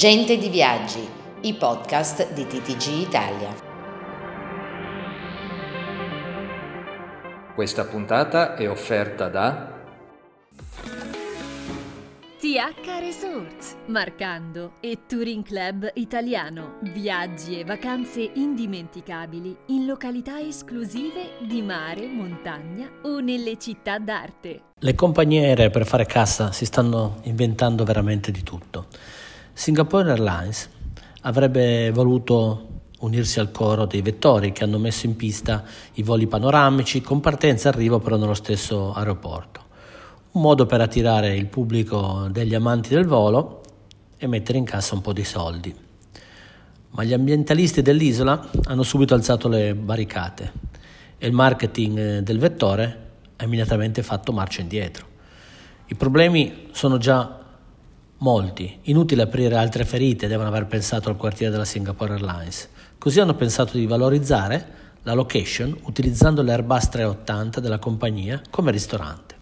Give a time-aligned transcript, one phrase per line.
[0.00, 1.06] Gente di Viaggi,
[1.42, 3.54] i podcast di TTG Italia.
[7.54, 9.78] Questa puntata è offerta da
[12.38, 16.78] TH Resorts, Marcando e Touring Club Italiano.
[16.80, 24.62] Viaggi e vacanze indimenticabili in località esclusive di mare, montagna o nelle città d'arte.
[24.78, 28.86] Le compagnie aeree per fare cassa si stanno inventando veramente di tutto.
[29.60, 30.70] Singapore Airlines
[31.20, 35.64] avrebbe voluto unirsi al coro dei vettori che hanno messo in pista
[35.96, 39.64] i voli panoramici con partenza e arrivo però nello stesso aeroporto
[40.32, 43.60] un modo per attirare il pubblico degli amanti del volo
[44.16, 45.74] e mettere in cassa un po' di soldi.
[46.92, 50.52] Ma gli ambientalisti dell'isola hanno subito alzato le barricate
[51.18, 55.06] e il marketing del vettore ha immediatamente fatto marcia indietro.
[55.88, 57.40] I problemi sono già
[58.20, 62.68] molti, inutile aprire altre ferite, devono aver pensato al quartiere della Singapore Airlines.
[62.98, 69.36] Così hanno pensato di valorizzare la location utilizzando l'Airbus 380 della compagnia come ristorante.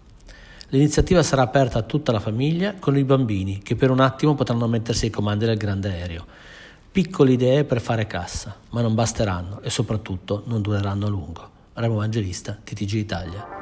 [0.69, 4.67] L'iniziativa sarà aperta a tutta la famiglia con i bambini che per un attimo potranno
[4.67, 6.25] mettersi ai comandi del grande aereo.
[6.91, 11.49] Piccole idee per fare cassa, ma non basteranno e soprattutto non dureranno a lungo.
[11.73, 13.58] Remo Evangelista, TTG Italia.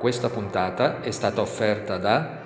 [0.00, 2.38] Questa puntata è stata offerta da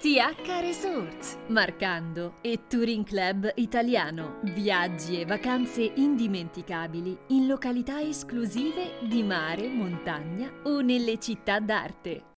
[0.00, 4.40] TH Resorts, Marcando e Touring Club Italiano.
[4.42, 12.32] Viaggi e vacanze indimenticabili in località esclusive di mare, montagna o nelle città d'arte.